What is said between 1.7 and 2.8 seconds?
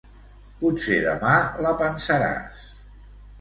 pensaràs.